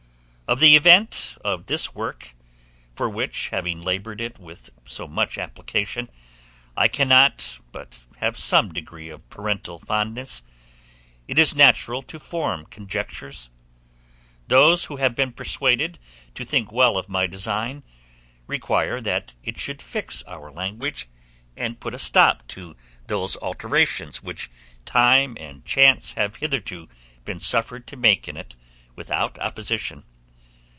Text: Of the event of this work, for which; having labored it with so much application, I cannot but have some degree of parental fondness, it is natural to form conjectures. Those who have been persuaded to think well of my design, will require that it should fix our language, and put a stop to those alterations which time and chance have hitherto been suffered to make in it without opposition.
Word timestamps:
Of 0.47 0.59
the 0.59 0.75
event 0.75 1.37
of 1.45 1.67
this 1.67 1.95
work, 1.95 2.35
for 2.93 3.09
which; 3.09 3.47
having 3.51 3.81
labored 3.81 4.19
it 4.19 4.37
with 4.37 4.69
so 4.83 5.07
much 5.07 5.37
application, 5.37 6.09
I 6.75 6.89
cannot 6.89 7.59
but 7.71 8.01
have 8.17 8.37
some 8.37 8.73
degree 8.73 9.07
of 9.07 9.29
parental 9.29 9.79
fondness, 9.79 10.43
it 11.25 11.39
is 11.39 11.55
natural 11.55 12.01
to 12.01 12.19
form 12.19 12.65
conjectures. 12.65 13.49
Those 14.49 14.83
who 14.83 14.97
have 14.97 15.15
been 15.15 15.31
persuaded 15.31 15.97
to 16.35 16.43
think 16.43 16.69
well 16.69 16.97
of 16.97 17.07
my 17.07 17.27
design, 17.27 17.75
will 17.85 17.91
require 18.47 18.99
that 18.99 19.33
it 19.45 19.57
should 19.57 19.81
fix 19.81 20.21
our 20.23 20.51
language, 20.51 21.07
and 21.55 21.79
put 21.79 21.93
a 21.95 21.99
stop 21.99 22.45
to 22.49 22.75
those 23.07 23.37
alterations 23.37 24.21
which 24.21 24.51
time 24.83 25.37
and 25.39 25.63
chance 25.63 26.11
have 26.15 26.35
hitherto 26.35 26.89
been 27.23 27.39
suffered 27.39 27.87
to 27.87 27.95
make 27.95 28.27
in 28.27 28.35
it 28.35 28.57
without 28.97 29.39
opposition. 29.39 30.03